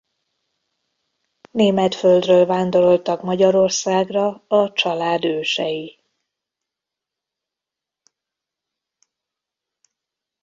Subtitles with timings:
[1.51, 5.99] Német földről vándoroltak Magyarországra a család ősei.